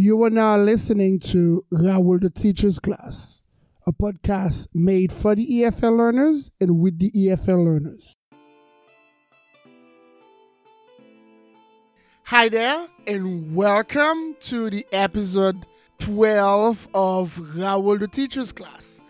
[0.00, 3.42] You are now listening to Raoul the Teacher's Class,
[3.84, 8.14] a podcast made for the EFL learners and with the EFL learners.
[12.22, 15.66] Hi there, and welcome to the episode
[15.98, 19.00] 12 of Raoul the Teacher's Class.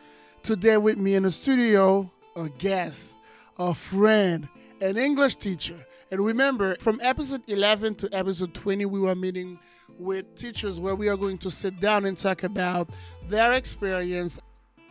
[0.42, 3.18] Today, with me in the studio, a guest,
[3.58, 4.48] a friend,
[4.80, 5.84] an English teacher.
[6.10, 9.58] And remember, from episode 11 to episode 20, we were meeting
[9.98, 12.90] with teachers where we are going to sit down and talk about
[13.28, 14.40] their experience,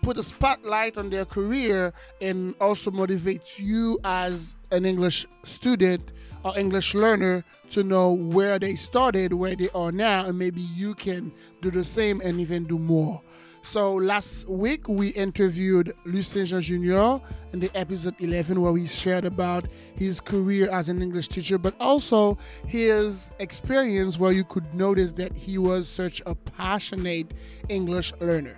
[0.02, 6.12] put a spotlight on their career, and also motivate you as an English student
[6.44, 10.94] or English learner to know where they started, where they are now, and maybe you
[10.94, 11.32] can
[11.62, 13.22] do the same and even do more.
[13.68, 17.22] So last week we interviewed Lucien Jean Jr.
[17.52, 21.76] in the episode 11 where we shared about his career as an English teacher, but
[21.82, 27.34] also his experience where you could notice that he was such a passionate
[27.68, 28.58] English learner.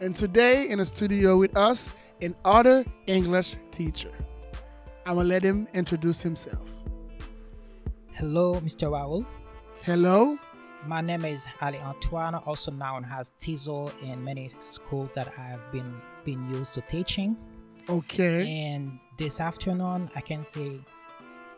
[0.00, 4.12] And today in the studio with us, an other English teacher.
[5.04, 6.66] I'm gonna let him introduce himself.
[8.14, 8.90] Hello, Mr.
[8.90, 9.26] Raoul.
[9.82, 10.38] Hello.
[10.84, 16.00] My name is Alin Antoine, also known as Tizo in many schools that I've been
[16.24, 17.36] been used to teaching.
[17.88, 18.48] Okay.
[18.48, 20.80] And this afternoon, I can say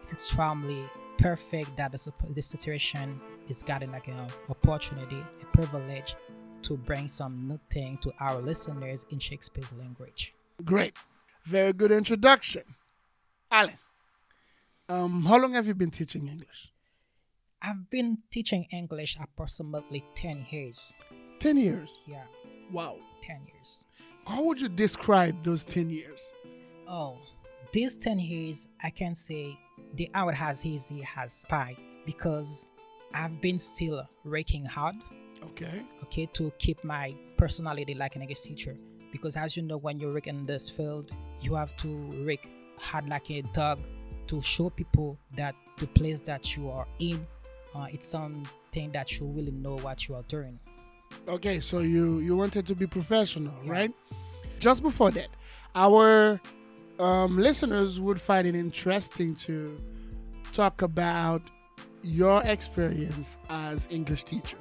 [0.00, 0.84] it's extremely
[1.18, 6.14] perfect that this, this situation is getting like an opportunity, a privilege
[6.62, 10.34] to bring some new thing to our listeners in Shakespeare's language.
[10.64, 10.96] Great.
[11.44, 12.62] Very good introduction.
[13.50, 13.78] Alin,
[14.88, 16.72] um, how long have you been teaching English?
[17.60, 20.94] I've been teaching English approximately 10 years.
[21.40, 22.00] 10 years?
[22.06, 22.24] Yeah,
[22.72, 22.96] Wow.
[23.22, 23.84] 10 years.
[24.26, 26.20] How would you describe those 10 years?
[26.86, 27.18] Oh,
[27.72, 29.58] these 10 years, I can say
[29.94, 32.68] the hour has easy has pie because
[33.14, 34.96] I've been still working hard,
[35.42, 35.82] Okay.
[36.04, 38.76] okay, to keep my personality like an English teacher.
[39.10, 41.88] Because as you know, when you work in this field, you have to
[42.26, 42.40] work
[42.78, 43.80] hard like a dog
[44.26, 47.26] to show people that the place that you are in,
[47.74, 50.58] uh, it's something that you really know what you are doing.
[51.26, 53.72] Okay, so you you wanted to be professional, Yeah.
[53.72, 53.92] right?
[54.58, 55.28] Just before that,
[55.74, 56.40] our
[56.98, 59.76] um, listeners would find it interesting to
[60.52, 61.42] talk about
[62.02, 64.58] your experience as English teacher.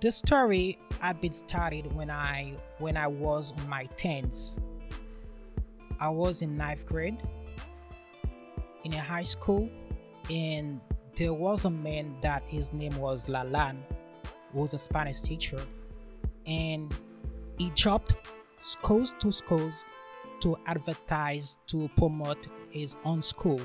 [0.00, 4.60] the story I've been started when I when I was on my tens.
[6.00, 7.18] I was in ninth grade
[8.84, 9.68] in a high school,
[10.30, 10.80] and
[11.18, 13.76] there was a man that his name was Lalan,
[14.52, 15.60] who was a Spanish teacher,
[16.46, 16.94] and
[17.58, 18.14] he dropped
[18.62, 19.84] schools to schools
[20.40, 23.60] to advertise to promote his own school.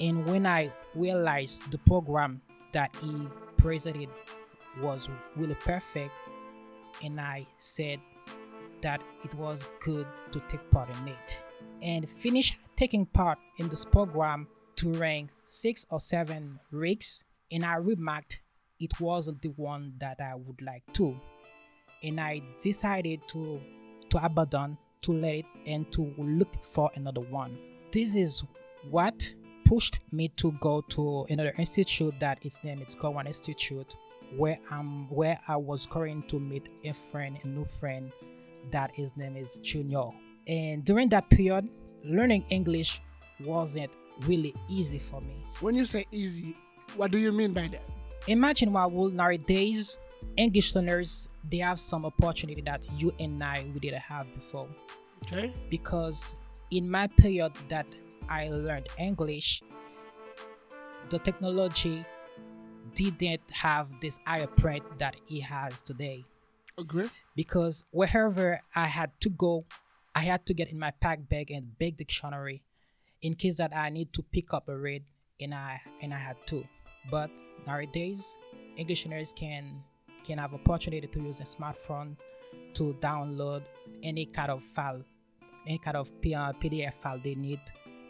[0.00, 2.40] And when I realized the program
[2.72, 4.08] that he presented
[4.80, 6.12] was really perfect
[7.02, 8.00] and I said
[8.82, 11.38] that it was good to take part in it
[11.82, 14.46] and finish taking part in this program
[14.84, 18.40] during six or seven rigs, and I remarked
[18.80, 21.18] it wasn't the one that I would like to
[22.02, 23.60] and I decided to
[24.10, 27.56] to abandon to let it and to look for another one
[27.92, 28.42] this is
[28.90, 29.32] what
[29.64, 33.94] pushed me to go to another institute that its name is Gowan Institute
[34.36, 38.12] where I'm where I was going to meet a friend, a new friend
[38.70, 40.08] that his name is Junior.
[40.46, 41.68] And during that period,
[42.02, 43.00] learning English
[43.40, 43.92] wasn't
[44.22, 45.42] really easy for me.
[45.60, 46.56] When you say easy,
[46.96, 47.82] what do you mean by that?
[48.26, 49.98] Imagine what while nowadays
[50.36, 54.68] English learners they have some opportunity that you and I we didn't have before.
[55.26, 55.52] Okay.
[55.70, 56.36] Because
[56.70, 57.86] in my period that
[58.28, 59.62] I learned English,
[61.10, 62.04] the technology
[62.94, 66.24] didn't have this higher print that it has today.
[66.78, 67.10] Agree.
[67.36, 69.64] Because wherever I had to go,
[70.14, 72.62] I had to get in my pack bag and big dictionary
[73.24, 75.02] in case that I need to pick up a read
[75.40, 76.62] and I and I had to.
[77.10, 77.30] But
[77.66, 78.38] nowadays,
[78.76, 79.82] English learners can
[80.24, 82.16] can have opportunity to use a smartphone
[82.74, 83.62] to download
[84.02, 85.02] any kind of file,
[85.66, 87.60] any kind of uh, PDF file they need,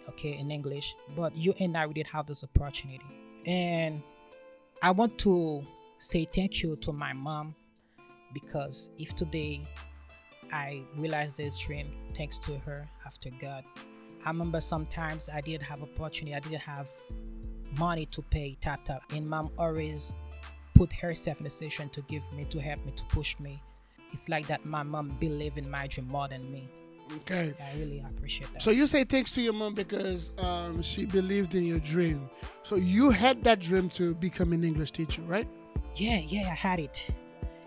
[0.08, 0.94] okay, in English.
[1.16, 3.04] But you and I we did have this opportunity,
[3.46, 4.02] and
[4.82, 5.64] I want to
[5.98, 7.54] say thank you to my mom
[8.32, 9.62] because if today
[10.52, 13.64] I realized this dream thanks to her after God.
[14.24, 16.88] I remember sometimes I didn't have opportunity, I didn't have
[17.78, 20.14] money to pay tap tap, and mom always
[20.74, 23.62] put herself in a situation to give me to help me to push me.
[24.12, 26.68] It's like that my mom believed in my dream more than me.
[27.16, 27.52] Okay.
[27.60, 28.62] I really appreciate that.
[28.62, 32.28] So you say thanks to your mom because um, she believed in your dream.
[32.62, 35.46] So you had that dream to become an English teacher, right?
[35.96, 37.08] Yeah, yeah, I had it.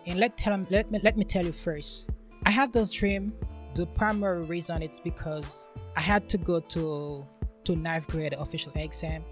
[0.05, 2.09] And let tell let me let me tell you first.
[2.45, 3.33] I had this dream.
[3.75, 5.67] The primary reason it's because
[5.97, 7.25] I had to go to
[7.65, 9.25] to ninth grade official exam,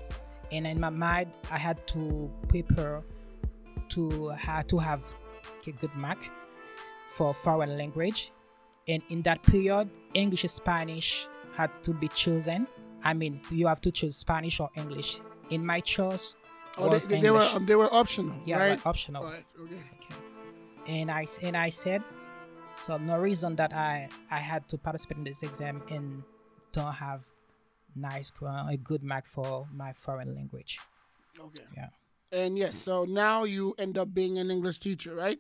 [0.52, 3.04] and in my mind I had to prepare
[3.90, 5.04] to have to have
[5.68, 6.18] a good mark
[7.08, 8.32] for foreign language.
[8.88, 12.68] And in that period, English and Spanish had to be chosen.
[13.04, 15.22] I mean, you have to choose Spanish or English.
[15.52, 16.36] In my choice,
[16.78, 18.86] Oh, was they, they were um, they were optional, yeah, right?
[18.86, 19.24] optional.
[19.24, 19.76] Right, okay.
[19.76, 20.16] Okay.
[20.88, 22.02] And I and I said,
[22.74, 26.24] so no reason that I I had to participate in this exam and
[26.75, 27.24] don't have
[27.95, 30.80] nice a good mark for my foreign language.
[31.39, 31.63] Okay.
[31.75, 31.89] Yeah.
[32.31, 35.39] And yes, so now you end up being an English teacher, right?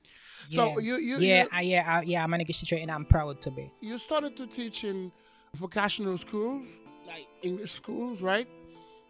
[0.49, 0.79] So Yeah.
[0.87, 2.23] you you yeah, you, I, yeah, I, yeah.
[2.23, 3.69] I'm an English teacher and I'm proud to be.
[3.81, 5.11] you started to teach in
[5.55, 6.67] vocational schools,
[7.07, 8.47] like English schools, right?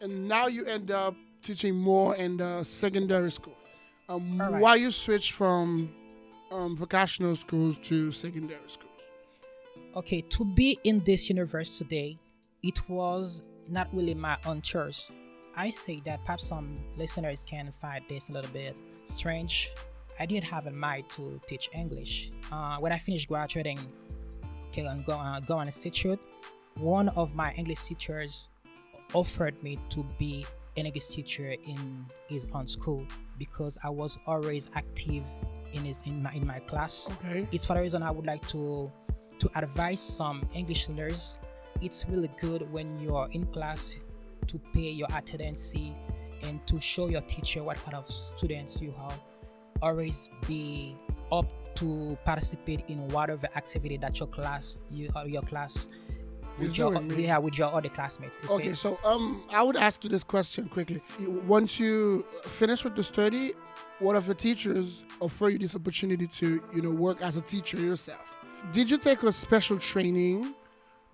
[0.01, 3.57] And now you end up teaching more in the secondary school.
[4.09, 4.61] Um, right.
[4.61, 5.89] Why you switch from
[6.51, 8.84] um, vocational schools to secondary schools?
[9.95, 12.17] Okay, to be in this universe today,
[12.63, 15.11] it was not really my own choice.
[15.55, 19.69] I say that perhaps some listeners can find this a little bit strange.
[20.19, 22.31] I didn't have a mind to teach English.
[22.51, 23.79] Uh, when I finished graduating,
[24.67, 26.19] okay, and go, uh, go on institute,
[26.79, 28.49] one of my English teachers
[29.13, 30.45] offered me to be
[30.75, 33.05] an English teacher in his own school
[33.37, 35.23] because I was always active
[35.71, 37.47] in his in my in my class Okay.
[37.51, 38.91] it's for the reason I would like to
[39.39, 41.39] to advise some English learners.
[41.81, 43.97] It's really good when you are in class
[44.47, 45.73] to pay your attendance
[46.43, 49.19] and to show your teacher what kind of students you have.
[49.81, 50.95] Always be
[51.31, 51.45] up
[51.75, 55.89] to participate in whatever activity that your class you or your class
[56.57, 58.39] with Is your yeah with your other classmates.
[58.41, 61.01] It's Okay, so um, I would ask you this question quickly.
[61.45, 63.53] Once you finish with the study,
[63.99, 67.77] one of your teachers offer you this opportunity to, you know, work as a teacher
[67.77, 68.34] yourself.
[68.71, 70.53] Did you take a special training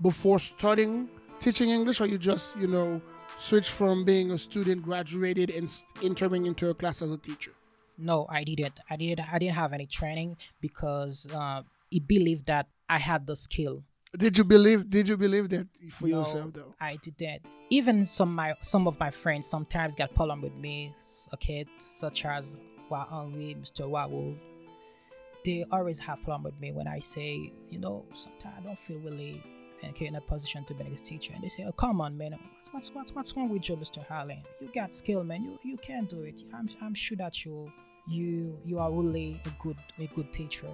[0.02, 1.10] before starting
[1.40, 3.02] teaching English, or you just, you know,
[3.38, 5.72] switch from being a student, graduated, and
[6.04, 7.52] entering into a class as a teacher?
[7.98, 8.80] No, I didn't.
[8.90, 9.32] I didn't.
[9.32, 13.84] I didn't have any training because uh, he believed that I had the skill.
[14.18, 14.90] Did you believe?
[14.90, 16.74] Did you believe that for No, yourself, though?
[16.80, 17.46] I didn't.
[17.70, 20.94] Even some my some of my friends sometimes get problem with me.
[21.34, 22.60] Okay, such as
[22.90, 23.88] Wa Henri, Mr.
[23.88, 24.38] Wawul.
[25.44, 29.00] They always have problem with me when I say, you know, sometimes I don't feel
[29.00, 29.42] really
[29.84, 31.32] okay in a position to be a teacher.
[31.34, 32.38] And they say, oh, come on, man,
[32.72, 34.06] what's what's what's wrong with you, Mr.
[34.06, 34.42] Harlan?
[34.60, 35.44] You got skill, man.
[35.44, 36.40] You you can do it.
[36.54, 37.72] I'm I'm sure that you
[38.08, 40.68] you you are really a good a good teacher.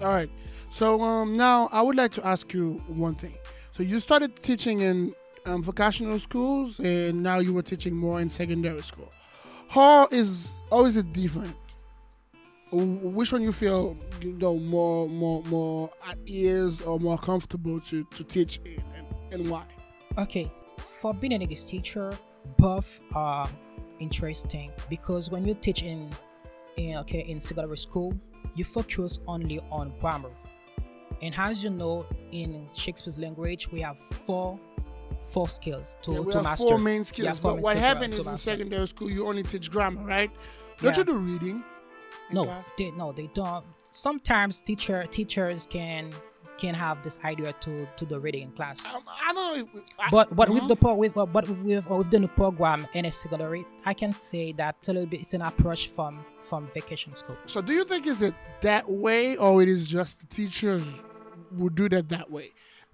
[0.00, 0.30] All right.
[0.70, 3.36] So um, now I would like to ask you one thing.
[3.76, 5.12] So you started teaching in
[5.46, 9.10] um, vocational schools, and now you were teaching more in secondary school.
[9.68, 11.54] How is is it different?
[12.70, 17.80] Wh- Which one you feel you know more more more at ease or more comfortable
[17.80, 19.64] to to teach in, and, and why?
[20.18, 22.16] Okay, for being an English teacher,
[22.56, 23.48] both are
[24.00, 26.10] interesting because when you teach in,
[26.76, 28.12] in okay in secondary school,
[28.54, 30.30] you focus only on grammar,
[31.22, 34.58] and as you know, in Shakespeare's language, we have four
[35.22, 36.66] four skills to, Yeah, we to have master.
[36.68, 39.26] four main Yeah, skills, four but main what skills happened is in secondary school you
[39.26, 40.30] only teach grammar, right?
[40.80, 40.98] Don't Yeah.
[40.98, 41.64] you do reading?
[42.32, 42.66] No, class?
[42.76, 43.64] they no they don't.
[43.90, 46.12] Sometimes teacher teachers can
[46.58, 48.92] can have this idea to to the reading in class.
[48.92, 49.74] Um, I don't.
[49.74, 49.82] know.
[50.00, 50.68] I- But but with Mhm.
[50.68, 53.94] the pro with but with with, uh, with the new program in a secondary, I
[53.94, 57.36] can say that a little bit it's an approach from from vacation school.
[57.46, 60.82] So, do you think is it that way, or it is just the teachers
[61.52, 62.50] would do that that way?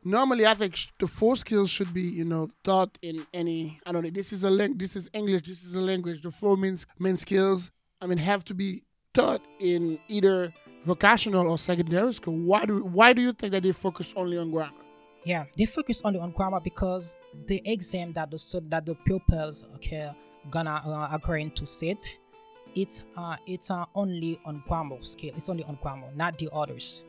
[0.06, 3.80] Normally, I think sh- the four skills should be, you know, taught in any.
[3.87, 4.11] I don't know.
[4.11, 5.42] This is a lang- This is English.
[5.47, 6.21] This is a language.
[6.23, 7.71] The four main main skills.
[8.02, 8.83] I mean, have to be
[9.14, 10.52] taught in either
[10.85, 12.37] vocational or secondary school.
[12.37, 14.73] Why do Why do you think that they focus only on grammar?
[15.25, 17.16] Yeah, they focus only on grammar because
[17.47, 20.11] the exam that the stud- that the pupils okay
[20.50, 22.18] gonna uh, are going to sit,
[22.75, 25.33] it's uh it's uh, only on grammar skill.
[25.37, 27.06] It's only on grammar, not the others.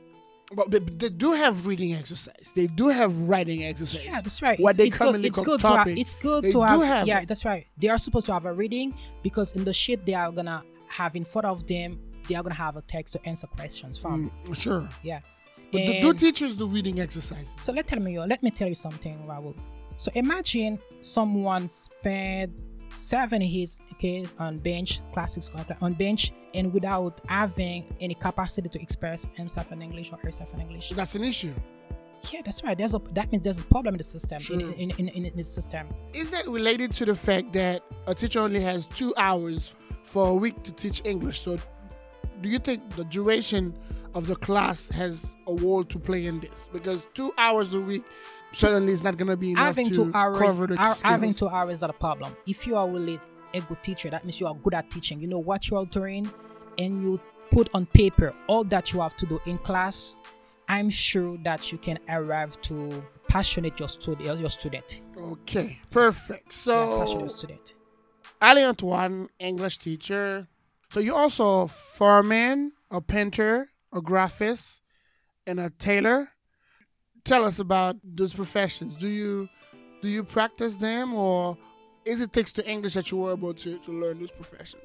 [0.53, 2.53] But they, they do have reading exercise.
[2.55, 4.05] They do have writing exercise.
[4.05, 4.59] Yeah, that's right.
[4.59, 5.27] What it's, they it's commonly good.
[5.29, 5.88] It's call good to have.
[5.88, 6.81] It's good They to do have.
[6.83, 7.27] have yeah, it.
[7.27, 7.65] that's right.
[7.79, 8.93] They are supposed to have a reading
[9.24, 10.63] because in the sheet they are gonna
[10.95, 11.99] have in front of them.
[12.27, 14.31] They are gonna have a text to answer questions from.
[14.45, 14.89] Mm, sure.
[15.03, 15.19] Yeah.
[15.71, 17.53] But do, do And- teachers do reading exercises?
[17.61, 19.55] So let tell me, let me tell you something, Raul.
[19.97, 22.51] So imagine someone spent
[22.89, 28.81] seven years, okay, on bench, classic school, on bench, and without having any capacity to
[28.81, 30.89] express himself in English or herself in English.
[30.95, 31.53] That's an issue.
[32.31, 32.77] Yeah, that's right.
[32.77, 34.59] There's a that means there's a problem in the system, Sure.
[34.59, 35.87] in, in, in, in the system.
[36.13, 39.75] Is that related to the fact that a teacher only has two hours
[40.05, 41.41] for a week to teach English?
[41.41, 41.57] So
[42.41, 43.74] do you think the duration
[44.13, 46.69] of the class has a role to play in this?
[46.71, 48.03] Because two hours a week
[48.51, 51.33] certainly is not going to be enough having to two hours cover the ha- having
[51.33, 53.19] two hours is not a problem if you are really
[53.53, 55.85] a good teacher that means you are good at teaching you know what you are
[55.88, 56.31] doing
[56.77, 57.19] and you
[57.51, 60.15] put on paper all that you have to do in class
[60.69, 66.65] i'm sure that you can arrive to passionate your student your student Okay, perfect.
[66.65, 67.74] yeah, passionate So, student
[68.41, 70.47] Alin Antoine, English teacher.
[70.91, 74.81] So you're also a fireman, a painter, a graphist,
[75.47, 76.29] and a tailor.
[77.23, 78.95] Tell us about those professions.
[78.95, 79.49] Do you
[80.01, 81.57] do you practice them, or
[82.05, 84.83] is it thanks to English that you were able to, to learn those professions?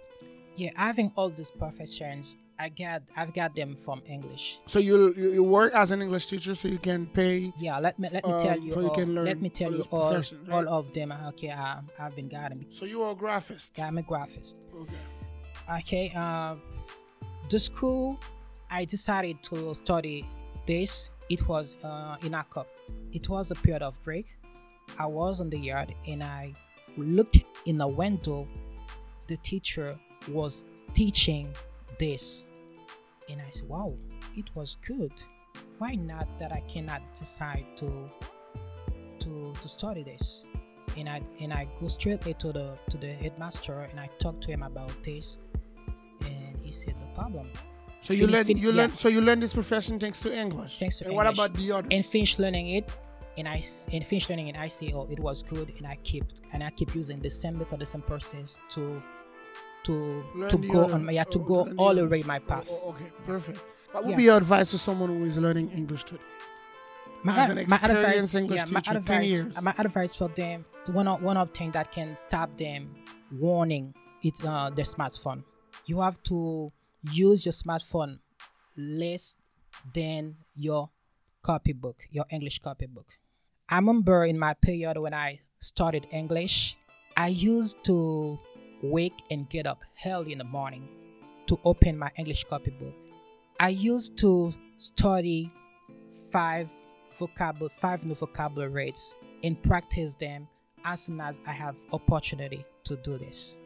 [0.57, 4.45] yeah having all these professions i got i've got them from english.
[4.73, 7.35] So you you you work as an English teacher, so you can pay.
[7.67, 9.49] yeah let me let me tell Um, you, so you all, can learn let me
[9.61, 10.15] tell you all,
[10.57, 11.09] all of them.
[11.31, 13.71] Okay uh, i've been them So you are a graphist.
[13.87, 14.55] i'm a graphist.
[14.83, 15.01] Okay.
[15.79, 16.55] okay uh,
[17.53, 18.07] the school
[18.79, 20.19] i decided to study
[20.67, 22.69] this it was uh, in a cup
[23.19, 24.27] it was a period of break.
[24.99, 26.53] I was in the yard and i
[26.97, 27.39] looked
[27.71, 28.39] in a window.
[29.31, 29.89] The teacher
[30.29, 30.65] was
[31.01, 31.47] teaching
[31.99, 32.47] this
[33.31, 33.97] and i said wow
[34.37, 35.13] it was good.
[35.79, 38.11] Why not that i cannot decide to
[39.21, 40.47] to to study this?
[40.97, 44.51] And i and i go straightly to the to the headmaster and i talk to
[44.51, 45.39] him about this.
[46.27, 47.51] And he said no problem.
[48.03, 48.75] So you learn you yeah.
[48.75, 50.79] learn so you learn this profession thanks to English.
[50.79, 51.89] Thanks to and what about the other?
[51.91, 52.91] and finish learning it.
[53.37, 54.57] And I and finish learning it.
[54.57, 55.73] I say oh it was good.
[55.79, 59.03] And i keep and i keep using the same method the same process to
[59.85, 62.39] to Learn to go other- on my yeah to go all the uh, way my
[62.39, 63.59] path oh, okay, perfect.
[63.93, 64.17] What would Yeah.
[64.17, 66.23] be your advice to someone who is learning English today?
[67.25, 69.57] my, as an ad- my advice English yeah my teacher, 10 advice years.
[69.57, 72.95] Uh, my advice for them one of one of thing that can stop them
[73.39, 75.43] warning it's uh their smartphone
[75.87, 76.73] you have to
[77.13, 78.19] use your smartphone
[78.77, 79.37] less
[79.95, 80.91] than your
[81.43, 83.07] copybook your english copybook
[83.69, 86.77] i remember in my period when i started english
[87.17, 88.39] i used to
[88.83, 90.89] wake and get up early in the morning
[91.47, 92.95] to open my english copybook
[93.59, 95.51] i used to study
[96.31, 96.69] five
[97.19, 100.49] vocabulary five new vocabulary words and practice them
[100.85, 103.61] as soon as I have opportunity to do this.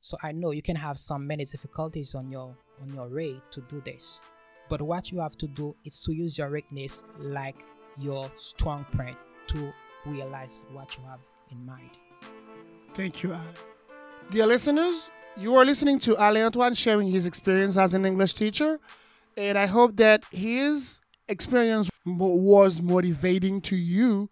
[0.00, 3.60] So I know you can have some many difficulties on your on your way to
[3.62, 4.22] do this.
[4.68, 7.64] But what you have to do is to use your weakness like
[7.98, 9.16] your strong point
[9.48, 9.72] to
[10.06, 11.98] realize what you have in mind.
[12.94, 13.79] Thank you, Ali.
[14.30, 18.78] Dear listeners, you are listening to Alin Antoine sharing his experience as an English teacher,
[19.36, 24.30] and I hope that his experience was motivating to you,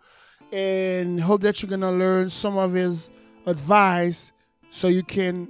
[0.52, 3.11] and hope that you're gonna learn some of his
[3.47, 4.31] advice
[4.71, 5.49] so you can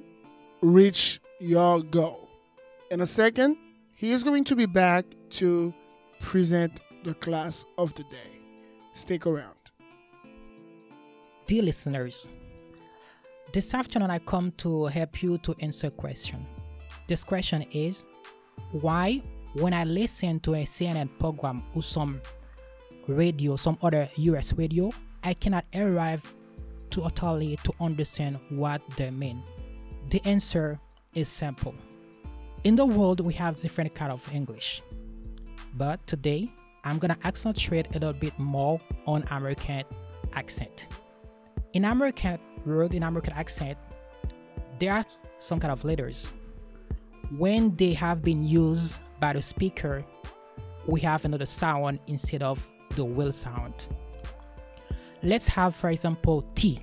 [0.62, 2.30] reach your goal.
[2.90, 3.58] In a second,
[3.96, 5.74] he is going to be back to
[6.20, 6.72] present
[7.04, 8.40] the class of the day.
[8.94, 9.60] Stick around.
[11.44, 12.30] Dear listeners,
[13.52, 16.46] this afternoon I come to help you to answer a question.
[17.06, 18.04] This question is
[18.72, 19.22] why,
[19.54, 22.20] when I listen to a CNN program or some
[23.06, 24.92] radio, some other US radio,
[25.24, 26.34] I cannot arrive
[26.90, 29.42] totally to understand what they mean.
[30.10, 30.78] The answer
[31.14, 31.74] is simple.
[32.64, 34.82] In the world, we have different kind of English,
[35.74, 36.50] but today
[36.84, 39.84] I'm gonna accentuate a little bit more on American
[40.34, 40.88] accent
[41.72, 43.78] in American word in American accent,
[44.78, 45.04] there are
[45.38, 46.34] some kind of letters.
[47.36, 50.04] When they have been used by the speaker,
[50.86, 53.74] we have another sound instead of the will sound.
[55.22, 56.80] Let's have, for example, T.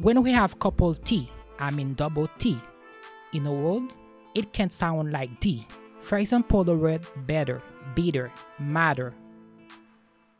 [0.00, 2.58] When we have couple T, I mean double T,
[3.32, 3.94] in a word,
[4.34, 5.66] it can sound like D.
[6.00, 7.62] For example, the word better,
[7.94, 9.14] bitter, matter,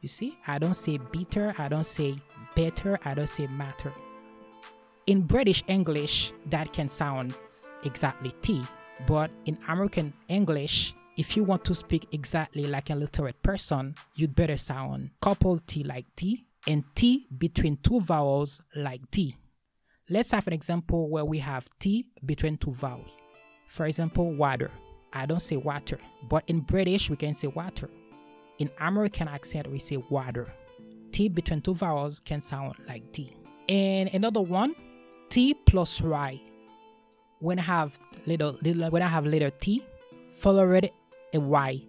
[0.00, 2.16] you see, I don't say bitter, I don't say
[2.56, 3.92] better, I don't say matter.
[5.06, 7.34] In British English, that can sound
[7.84, 8.62] exactly T,
[9.06, 14.34] but in American English, if you want to speak exactly like a literate person, you'd
[14.34, 19.36] better sound couple T like T and T between two vowels like D.
[20.08, 23.16] Let's have an example where we have T between two vowels.
[23.68, 24.70] For example, water.
[25.12, 27.90] I don't say water, but in British, we can say water.
[28.58, 30.52] In American accent, we say water.
[31.12, 33.34] T between two vowels can sound like D.
[33.68, 34.74] And another one,
[35.30, 36.40] T plus Y.
[37.38, 39.82] When I have little, little when I have letter T,
[40.28, 40.90] followed
[41.32, 41.80] a Y,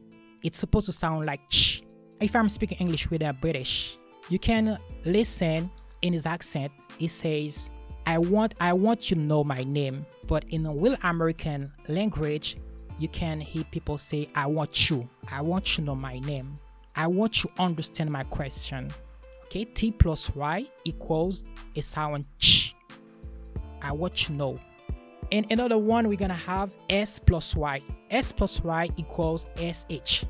[0.43, 1.83] it's supposed to sound like ch.
[2.19, 3.97] If I'm speaking English with a British,
[4.29, 5.71] you can listen
[6.03, 6.71] in his accent.
[6.99, 7.71] He says,
[8.05, 12.57] "I want, I want you to know my name," but in a real American language,
[12.99, 15.09] you can hear people say, I want you.
[15.31, 16.53] I want you to know my name.
[16.95, 18.91] I want you to understand my question.
[19.45, 21.43] Okay, T plus Y equals
[21.75, 22.60] a sound ch.
[23.81, 24.59] I want you know.
[25.31, 27.81] And another one, we're gonna have S plus Y.
[28.09, 30.25] S plus Y equals SH.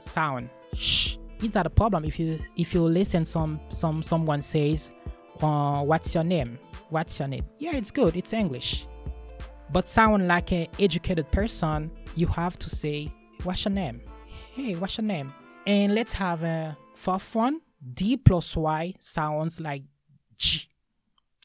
[0.00, 1.16] Sound sh.
[1.42, 4.90] Is that a problem if you if you listen some some someone says,
[5.40, 6.58] uh, what's your name?
[6.90, 7.44] What's your name?
[7.58, 8.86] Yeah, it's good, it's English.
[9.70, 13.12] But sound like an educated person, you have to say,
[13.42, 14.00] what's your name?
[14.54, 15.32] Hey, what's your name?
[15.66, 17.60] And let's have a fourth one.
[17.94, 19.82] D plus Y sounds like
[20.36, 20.68] G.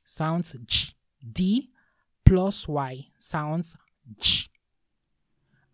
[0.06, 0.93] Sounds G.
[1.32, 1.72] D
[2.26, 3.76] plus Y sounds.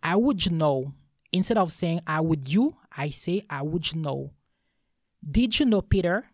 [0.01, 0.93] I would know.
[1.31, 4.31] Instead of saying I would you, I say I would know.
[5.29, 6.25] Did you know Peter?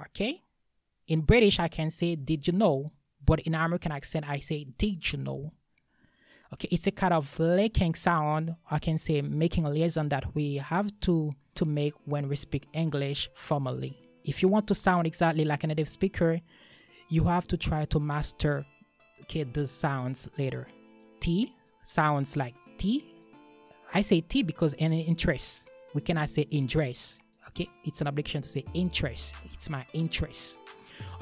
[0.00, 0.42] Okay.
[1.08, 2.92] In British, I can say did you know,
[3.24, 5.52] but in American accent, I say did you know.
[6.52, 8.54] Okay, it's a kind of licking sound.
[8.70, 12.66] I can say making a liaison that we have to to make when we speak
[12.72, 13.96] English formally.
[14.24, 16.40] If you want to sound exactly like a native speaker,
[17.08, 18.64] you have to try to master
[19.22, 20.66] okay the sounds later.
[21.20, 21.52] T
[21.84, 23.04] sounds like T.
[23.94, 25.70] I say T because any interest.
[25.94, 27.20] We cannot say interest.
[27.48, 29.34] Okay, it's an obligation to say interest.
[29.52, 30.58] It's my interest.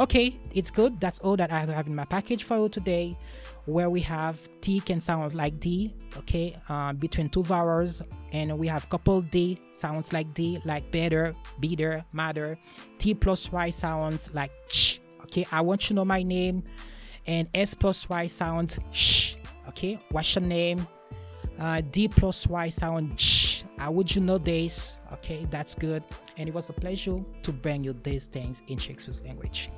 [0.00, 1.00] Okay, it's good.
[1.00, 3.16] That's all that I have in my package for you today,
[3.66, 8.66] where we have T can sound like D, okay, uh, between two vowels, and we
[8.66, 12.58] have couple D sounds like D, like better, better, matter.
[12.98, 15.00] T plus Y sounds like ch,
[15.34, 15.46] okay.
[15.50, 16.62] I want you to know my name,
[17.26, 19.34] and S plus Y sounds sh,
[19.68, 19.98] okay.
[20.10, 20.86] What's your name?
[21.58, 23.62] Uh, D plus Y sound sh.
[23.78, 25.00] How would you know this?
[25.12, 26.04] Okay, that's good.
[26.36, 29.70] And it was a pleasure to bring you these things in Shakespeare's language.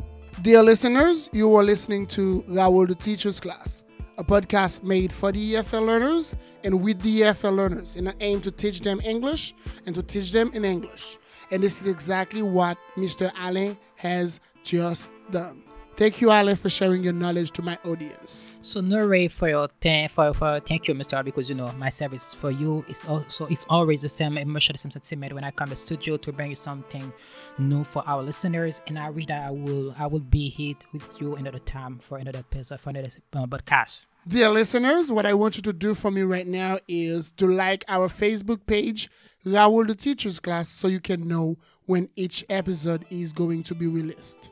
[0.43, 3.83] Dear listeners, you are listening to Raoul the Teacher's Class,
[4.19, 8.43] a podcast made for the EFL learners and with the EFL learners in an aim
[8.43, 9.55] to teach them English
[9.87, 11.19] and to teach them in English.
[11.51, 13.33] And this is exactly what Mr.
[13.33, 15.63] Alin has just done.
[15.97, 18.43] Thank you, Alin, for sharing your knowledge to my audience.
[18.61, 21.17] So no way for your th- for, for thank you, Mr.
[21.17, 22.85] Ali, because you know my service is for you.
[22.87, 26.19] It's also it's always the same emotion, the same sentiment when I come to studio
[26.19, 27.11] to bring you something
[27.57, 28.83] new for our listeners.
[28.89, 32.19] And I wish that I will I will be here with you another time for
[32.19, 34.07] another episode for another uh, podcast.
[34.29, 37.85] Dear listeners, what I want you to do for me right now is to like
[37.89, 39.09] our Facebook page,
[39.47, 43.87] Raoul the Teacher's Class, so you can know when each episode is going to be
[43.87, 44.51] released.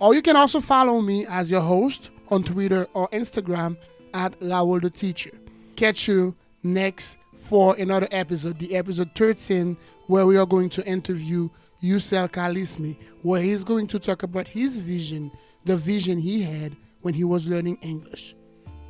[0.00, 3.76] Or you can also follow me as your host on Twitter or Instagram
[4.14, 5.30] at Raoul the Teacher.
[5.76, 11.50] Catch you next for another episode, the episode 13, where we are going to interview
[11.82, 15.30] Yusel Kalismi, where he's going to talk about his vision,
[15.64, 18.34] the vision he had when he was learning English.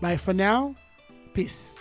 [0.00, 0.74] Bye for now.
[1.34, 1.79] Peace.